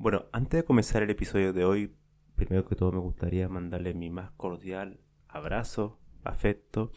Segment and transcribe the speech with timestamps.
[0.00, 1.92] Bueno, antes de comenzar el episodio de hoy,
[2.36, 6.92] primero que todo me gustaría mandarle mi más cordial abrazo, afecto.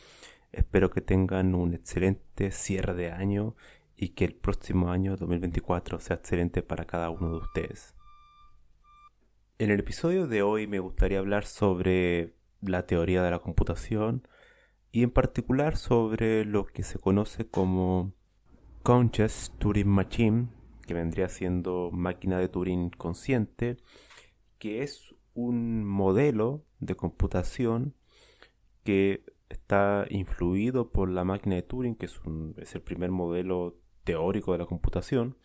[0.51, 3.55] Espero que tengan un excelente cierre de año
[3.97, 7.95] y que el próximo año 2024 sea excelente para cada uno de ustedes.
[9.57, 14.27] En el episodio de hoy me gustaría hablar sobre la teoría de la computación
[14.91, 18.13] y en particular sobre lo que se conoce como
[18.83, 20.60] Conscious Turing Machine
[20.91, 23.77] que vendría siendo máquina de Turing consciente,
[24.57, 27.95] que es un modelo de computación
[28.83, 34.57] que está influido por la máquina de Turing, que es, el primer modelo teórico de
[34.57, 35.37] la computación,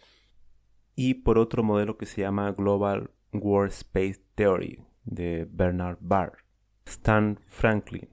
[0.97, 6.39] y por otro modelo que se llama Global Workspace Theory de Bernard Barr,
[6.87, 8.09] Stan Franklin.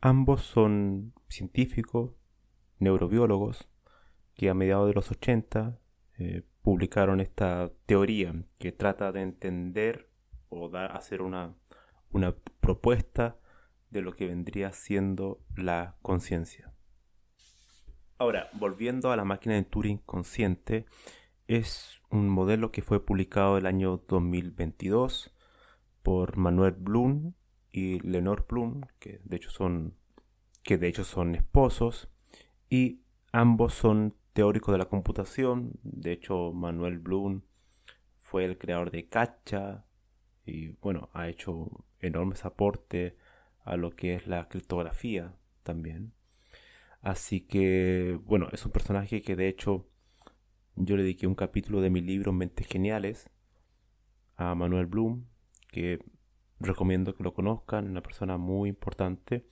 [0.00, 2.12] Ambos son científicos,
[2.78, 3.68] neurobiólogos,
[4.32, 5.78] que a mediados de los 80
[6.64, 10.08] publicaron esta teoría que trata de entender
[10.48, 11.54] o dar, hacer una,
[12.10, 13.36] una propuesta
[13.90, 16.72] de lo que vendría siendo la conciencia.
[18.16, 20.86] Ahora, volviendo a la máquina de Turing consciente,
[21.48, 25.34] es un modelo que fue publicado el año 2022
[26.02, 27.34] por Manuel Blum
[27.72, 29.98] y Lenore Blum, que de hecho son
[30.62, 32.08] que de hecho son esposos
[32.70, 33.02] y
[33.32, 35.72] ambos son teórico de la computación.
[35.82, 37.42] De hecho, Manuel Blum
[38.18, 39.86] fue el creador de Cacha
[40.44, 43.14] y bueno, ha hecho enormes aportes
[43.64, 46.12] a lo que es la criptografía también.
[47.00, 49.88] Así que, bueno, es un personaje que de hecho
[50.76, 53.30] yo le dediqué un capítulo de mi libro Mentes Geniales
[54.36, 55.26] a Manuel Blum,
[55.68, 56.00] que
[56.58, 59.46] recomiendo que lo conozcan, una persona muy importante,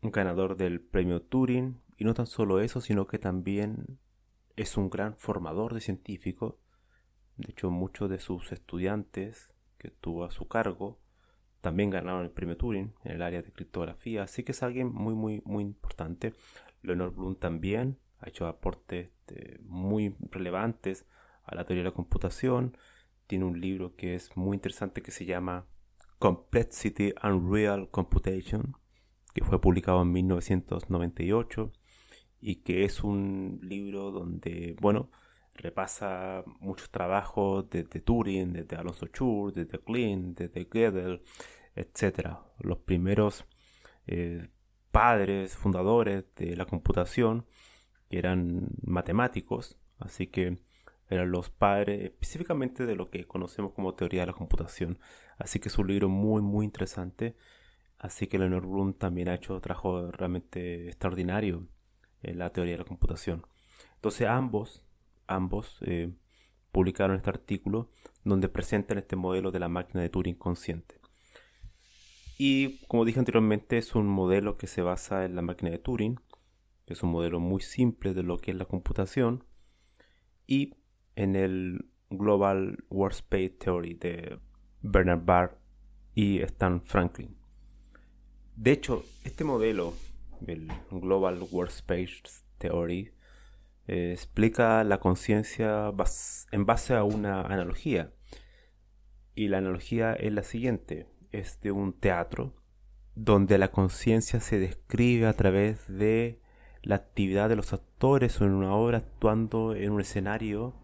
[0.00, 3.98] un ganador del premio Turing, y no tan solo eso, sino que también
[4.58, 6.56] es un gran formador de científicos.
[7.36, 10.98] De hecho, muchos de sus estudiantes que tuvo a su cargo
[11.60, 15.14] también ganaron el premio Turing en el área de criptografía, así que es alguien muy,
[15.14, 16.34] muy, muy importante.
[16.82, 21.06] Leonard Bloom también ha hecho aportes este, muy relevantes
[21.44, 22.76] a la teoría de la computación.
[23.26, 25.66] Tiene un libro que es muy interesante que se llama
[26.18, 28.76] Complexity and Real Computation,
[29.34, 31.72] que fue publicado en 1998
[32.40, 35.10] y que es un libro donde, bueno,
[35.54, 41.22] repasa muchos trabajos desde Turing, desde Alonso Schur, desde Klein, desde Gödel,
[41.74, 42.38] etc.
[42.58, 43.44] Los primeros
[44.06, 44.48] eh,
[44.90, 47.46] padres, fundadores de la computación,
[48.08, 50.58] que eran matemáticos, así que
[51.10, 54.98] eran los padres específicamente de lo que conocemos como teoría de la computación.
[55.38, 57.36] Así que es un libro muy, muy interesante.
[57.98, 61.66] Así que Leonard Bloom también ha hecho trabajo realmente extraordinario
[62.34, 63.46] la teoría de la computación.
[63.94, 64.82] Entonces ambos,
[65.26, 66.12] ambos eh,
[66.72, 67.90] publicaron este artículo
[68.24, 71.00] donde presentan este modelo de la máquina de Turing consciente.
[72.38, 76.20] Y como dije anteriormente, es un modelo que se basa en la máquina de Turing,
[76.86, 79.44] que es un modelo muy simple de lo que es la computación,
[80.46, 80.74] y
[81.16, 84.38] en el Global Workspace Theory de
[84.82, 85.58] Bernard Barr
[86.14, 87.36] y Stan Franklin.
[88.54, 89.94] De hecho, este modelo
[90.46, 92.22] el Global Workspace
[92.58, 93.12] Theory,
[93.86, 95.92] eh, explica la conciencia
[96.52, 98.12] en base a una analogía.
[99.34, 102.54] Y la analogía es la siguiente, es de un teatro
[103.14, 106.40] donde la conciencia se describe a través de
[106.82, 110.74] la actividad de los actores o en una obra actuando en un escenario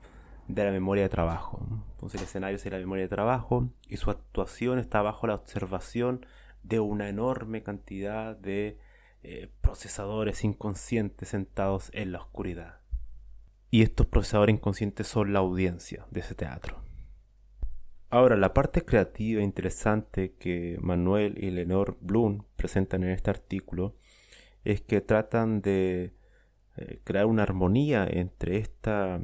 [0.48, 1.64] de la memoria de trabajo.
[1.92, 6.26] Entonces el escenario es la memoria de trabajo y su actuación está bajo la observación
[6.62, 8.78] de una enorme cantidad de
[9.26, 12.80] eh, procesadores inconscientes sentados en la oscuridad.
[13.70, 16.82] Y estos procesadores inconscientes son la audiencia de ese teatro.
[18.10, 23.96] Ahora, la parte creativa e interesante que Manuel y Lenore Bloom presentan en este artículo
[24.62, 26.12] es que tratan de
[26.76, 29.22] eh, crear una armonía entre esta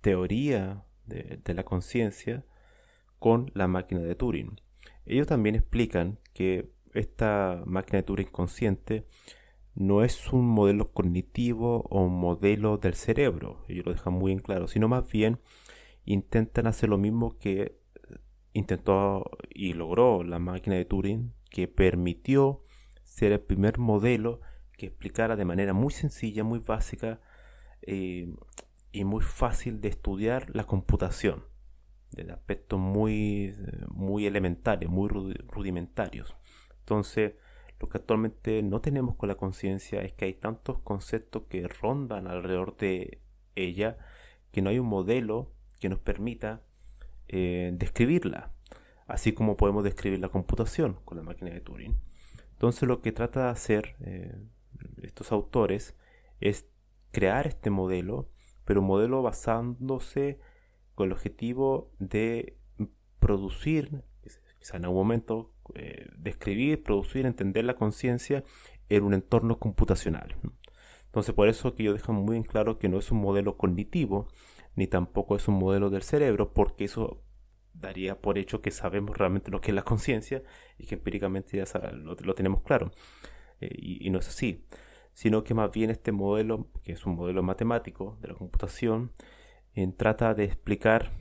[0.00, 2.42] teoría de la conciencia
[3.18, 4.60] con la máquina de Turing.
[5.04, 9.06] Ellos también explican que esta máquina de Turing consciente
[9.74, 14.38] no es un modelo cognitivo o un modelo del cerebro, ellos lo dejan muy en
[14.38, 15.38] claro, sino más bien
[16.06, 17.78] intentan hacer lo mismo que
[18.54, 22.62] intentó y logró la máquina de Turing, que permitió
[23.04, 24.40] ser el primer modelo
[24.76, 27.20] que explicara de manera muy sencilla, muy básica
[27.82, 28.32] eh,
[28.92, 31.44] y muy fácil de estudiar la computación,
[32.12, 33.54] de aspectos muy,
[33.88, 36.34] muy elementales, muy rudimentarios.
[36.86, 37.34] Entonces,
[37.80, 42.28] lo que actualmente no tenemos con la conciencia es que hay tantos conceptos que rondan
[42.28, 43.20] alrededor de
[43.56, 43.98] ella
[44.52, 45.50] que no hay un modelo
[45.80, 46.62] que nos permita
[47.26, 48.52] eh, describirla,
[49.08, 51.98] así como podemos describir la computación con la máquina de Turing.
[52.52, 54.38] Entonces lo que trata de hacer eh,
[55.02, 55.96] estos autores
[56.40, 56.68] es
[57.10, 58.28] crear este modelo,
[58.64, 60.38] pero un modelo basándose
[60.94, 62.56] con el objetivo de
[63.18, 64.04] producir,
[64.60, 68.44] quizá en algún momento, eh, describir, producir, entender la conciencia
[68.88, 70.36] en un entorno computacional.
[71.06, 74.28] Entonces por eso que yo dejo muy en claro que no es un modelo cognitivo,
[74.74, 77.22] ni tampoco es un modelo del cerebro, porque eso
[77.72, 80.42] daría por hecho que sabemos realmente lo que es la conciencia
[80.78, 82.92] y que empíricamente ya lo, tenemos claro.
[83.60, 84.66] Eh, y, no es así,
[85.14, 89.12] sino que más bien este modelo, que es un modelo matemático de la computación,
[89.96, 91.12] trata de explicar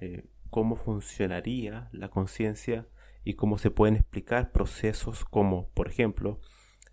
[0.00, 2.86] eh, cómo funcionaría la conciencia
[3.24, 6.40] y cómo se pueden explicar procesos como, por ejemplo,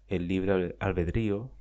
[0.08, 1.52] el libre albedrío,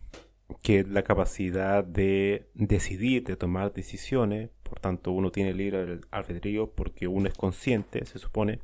[0.63, 4.51] que es la capacidad de decidir, de tomar decisiones.
[4.63, 8.61] Por tanto, uno tiene libre albedrío porque uno es consciente, se supone,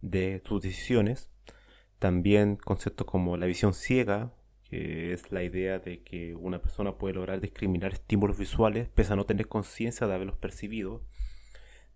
[0.00, 1.30] de sus decisiones.
[1.98, 4.32] También conceptos como la visión ciega,
[4.64, 9.16] que es la idea de que una persona puede lograr discriminar estímulos visuales pese a
[9.16, 11.02] no tener conciencia de haberlos percibido.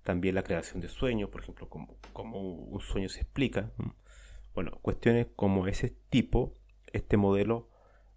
[0.03, 3.71] También la creación de sueños, por ejemplo, cómo un sueño se explica.
[4.55, 6.55] Bueno, cuestiones como ese tipo,
[6.93, 7.69] este modelo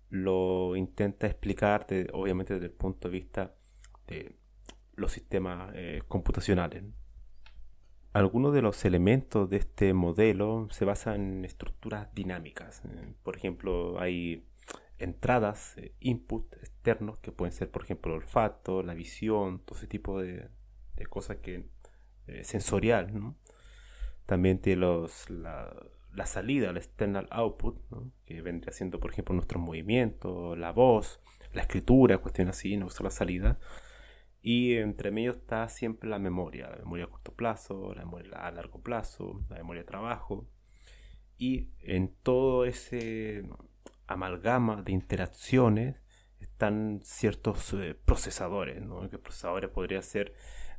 [0.10, 3.56] lo intenta explicar, obviamente desde el punto de vista
[4.08, 4.36] de
[4.96, 6.84] los sistemas eh, computacionales.
[8.14, 12.82] Algunos de los elementos de este modelo se basan en estructuras dinámicas.
[13.24, 14.48] Por ejemplo, hay
[14.98, 19.88] entradas, eh, input externos que pueden ser, por ejemplo, el olfato, la visión, todo ese
[19.88, 20.50] tipo de,
[21.10, 21.66] cosas que
[22.44, 23.36] sensorial.
[24.26, 25.72] También tiene los, la,
[26.26, 27.78] salida, el external output,
[28.26, 31.20] que vendría siendo, por ejemplo, nuestros movimientos, la voz,
[31.54, 33.60] la escritura, cuestiones así, no la salida.
[34.42, 38.52] Y entre medio está siempre la memoria, la memoria a corto plazo, la memoria a
[38.52, 40.48] largo plazo, la memoria de trabajo.
[41.38, 43.50] Y en todo ese
[44.08, 45.96] amalgama de interacciones
[46.40, 49.10] están ciertos eh, procesadores, ¿no?
[49.10, 50.34] que procesadores podrían ser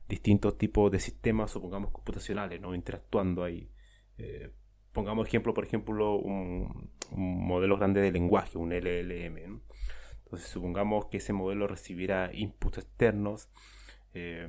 [0.09, 2.75] distintos tipos de sistemas, supongamos, computacionales, ¿no?
[2.75, 3.71] interactuando ahí.
[4.19, 4.51] Eh,
[4.93, 9.61] pongamos ejemplo, por ejemplo, un, modelo grande de lenguaje, un LLM.
[10.25, 13.49] Entonces, supongamos que ese modelo recibiera inputs externos
[14.15, 14.49] eh,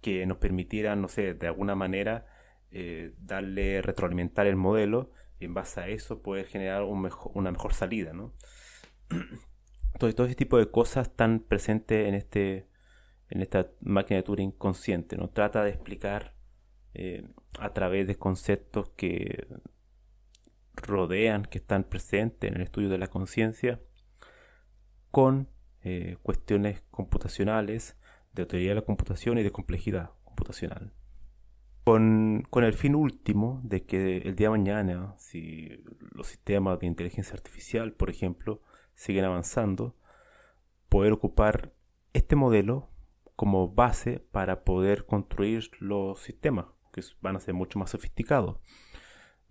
[0.00, 2.26] que nos permitieran, no sé, de alguna manera
[2.70, 8.12] eh, darle, retroalimentar el modelo y en base a eso poder generar una mejor salida.
[8.12, 8.32] ¿no?
[9.92, 12.66] Entonces, todo ese tipo de cosas están presentes en, este,
[13.32, 15.16] en esta máquina de Turing consciente.
[15.16, 15.30] ¿no?
[15.30, 16.34] Trata de explicar
[16.92, 17.26] eh,
[17.58, 19.46] a través de conceptos que
[20.74, 23.80] rodean, que están presentes en el estudio de la conciencia,
[25.10, 25.48] con
[25.82, 27.96] eh, cuestiones computacionales,
[28.34, 30.92] de teoría de la computación y de complejidad computacional.
[31.84, 36.86] Con, con, el fin último de que el día de mañana, si los sistemas de
[36.86, 38.60] inteligencia artificial, por ejemplo,
[38.94, 39.96] siguen avanzando,
[40.88, 41.72] poder ocupar
[42.12, 42.91] este modelo
[43.36, 48.58] como base para poder construir los sistemas que van a ser mucho más sofisticados.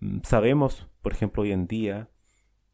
[0.00, 2.08] Mm, sabemos, por ejemplo, hoy en día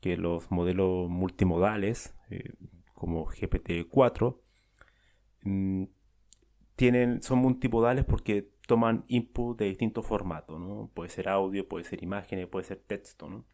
[0.01, 2.55] que los modelos multimodales, eh,
[2.95, 4.41] como GPT-4,
[5.43, 5.85] mm,
[7.21, 10.91] son multimodales porque toman input de distintos formatos, ¿no?
[10.95, 13.45] Puede ser audio, puede ser imágenes, puede ser texto, ¿no?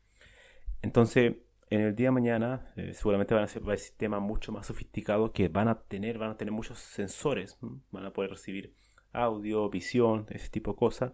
[0.82, 1.36] Entonces,
[1.70, 5.48] en el día de mañana eh, seguramente van a ser sistemas mucho más sofisticados que
[5.48, 7.58] van a tener, van a tener muchos sensores,
[7.90, 8.74] van a poder recibir
[9.12, 11.12] audio, visión, ese tipo de cosas.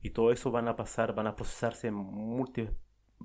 [0.00, 2.74] Y todo eso van a pasar, van a procesarse en múltiples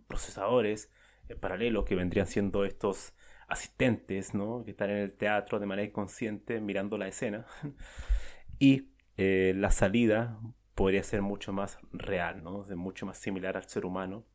[0.07, 0.91] procesadores
[1.27, 3.13] en paralelo que vendrían siendo estos
[3.47, 4.63] asistentes, ¿no?
[4.63, 7.45] Que están en el teatro de manera inconsciente mirando la escena.
[8.59, 10.39] y eh, la salida
[10.75, 12.63] podría ser mucho más real, ¿no?
[12.75, 14.25] mucho más similar al ser humano,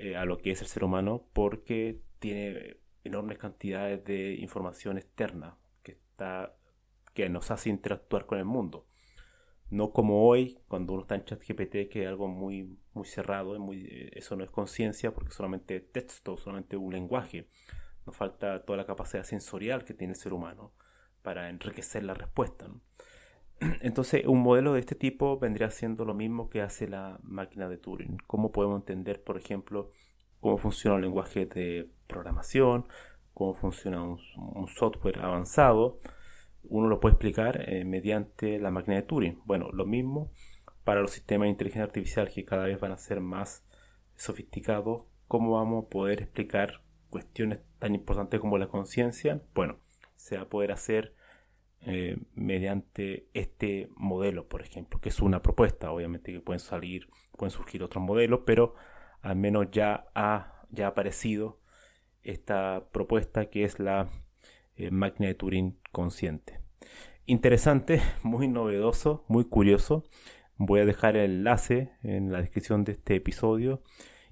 [0.00, 5.56] eh, a lo que es el ser humano, porque tiene enormes cantidades de información externa
[5.82, 6.54] que, está,
[7.14, 8.86] que nos hace interactuar con el mundo.
[9.68, 14.10] No como hoy, cuando uno está en ChatGPT, que es algo muy, muy cerrado, muy,
[14.12, 17.46] eso no es conciencia porque solamente texto, solamente un lenguaje.
[18.06, 20.72] Nos falta toda la capacidad sensorial que tiene el ser humano
[21.22, 22.68] para enriquecer la respuesta.
[23.80, 27.78] Entonces, un modelo de este tipo vendría siendo lo mismo que hace la máquina de
[27.78, 28.18] Turing.
[28.26, 29.90] ¿Cómo podemos entender, por ejemplo,
[30.40, 32.86] cómo funciona un lenguaje de programación,
[33.34, 35.98] cómo funciona un software avanzado?
[36.64, 39.40] uno lo puede explicar eh, mediante la máquina de Turing.
[39.44, 40.30] Bueno, lo mismo
[40.84, 43.64] para los sistemas de inteligencia artificial que cada vez van a ser más
[44.16, 45.04] sofisticados.
[45.28, 49.42] ¿Cómo vamos a poder explicar cuestiones tan importantes como la conciencia?
[49.54, 49.78] Bueno,
[50.16, 51.14] se va a poder hacer
[51.86, 55.90] eh, mediante este modelo, por ejemplo, que es una propuesta.
[55.90, 58.74] Obviamente que pueden salir, pueden surgir otros modelos, pero
[59.22, 61.60] al menos ya ha, ya aparecido
[62.22, 64.08] esta propuesta que es la
[64.76, 66.60] eh, máquina de Turing consciente.
[67.26, 70.04] Interesante, muy novedoso, muy curioso.
[70.56, 73.82] Voy a dejar el enlace en la descripción de este episodio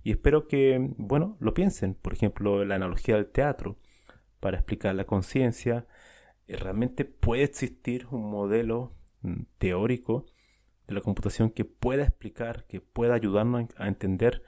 [0.03, 1.95] y espero que, bueno, lo piensen.
[1.95, 3.79] Por ejemplo, la analogía del teatro
[4.41, 5.87] para explicar la conciencia.
[6.49, 10.27] Eh, realmente puede existir un modelo mm, teórico
[10.89, 14.43] de la computación que pueda explicar, que pueda ayudarnos a entender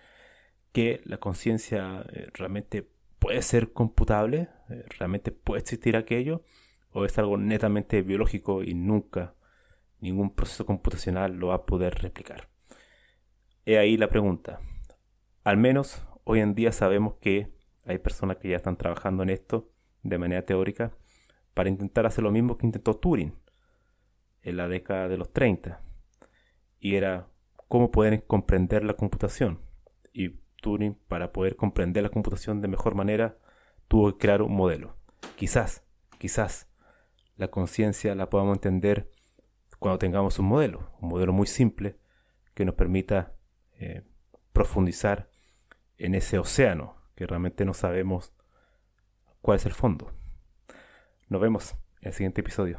[0.73, 2.89] que la conciencia eh, realmente
[3.19, 6.43] puede ser computable, eh, realmente puede existir aquello,
[6.93, 9.35] o es algo netamente biológico y nunca
[10.01, 12.49] ningún proceso computacional lo va a poder replicar.
[13.67, 14.61] He ahí la pregunta.
[15.45, 17.53] Al menos hoy en día sabemos que
[17.85, 19.71] hay personas que ya están trabajando en esto
[20.03, 20.93] de manera teórica
[21.61, 23.35] para intentar hacer lo mismo que intentó Turing
[24.41, 25.83] en la década de los 30.
[26.79, 27.29] Y era
[27.69, 29.61] cómo pueden comprender la computación.
[30.15, 33.37] Y Turing, para poder comprender la computación de mejor manera,
[33.89, 34.97] tuvo que crear un modelo.
[35.37, 35.85] Quizás,
[36.17, 36.67] quizás,
[37.37, 39.11] la conciencia la podamos entender
[39.79, 41.99] cuando tengamos un modelo, un modelo muy simple
[42.55, 43.35] que nos permita
[43.73, 44.03] eh,
[44.55, 45.29] profundizar
[45.99, 48.33] en ese océano que realmente no sabemos
[49.43, 50.11] cuál es el fondo.
[51.31, 52.77] Nos vemos en el siguiente episodio.